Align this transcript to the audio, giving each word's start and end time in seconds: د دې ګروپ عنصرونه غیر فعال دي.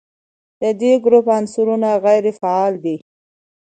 د 0.61 0.63
دې 0.81 0.93
ګروپ 1.05 1.25
عنصرونه 1.37 1.89
غیر 2.05 2.25
فعال 2.39 2.73
دي. 2.83 2.95